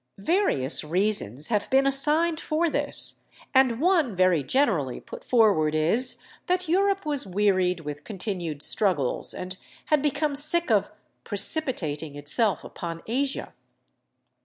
Various 0.17 0.83
reasons 0.83 1.49
have 1.49 1.69
been 1.69 1.85
assigned 1.85 2.39
for 2.39 2.71
this; 2.71 3.19
and 3.53 3.79
one 3.79 4.15
very 4.15 4.41
generally 4.41 4.99
put 4.99 5.23
forward 5.23 5.75
is, 5.75 6.17
that 6.47 6.67
Europe 6.67 7.05
was 7.05 7.27
wearied 7.27 7.81
with 7.81 8.03
continued 8.03 8.63
struggles, 8.63 9.31
and 9.35 9.59
had 9.93 10.01
become 10.01 10.33
sick 10.33 10.71
of 10.71 10.89
"precipitating 11.23 12.15
itself 12.15 12.63
upon 12.63 13.03
Asia." 13.05 13.53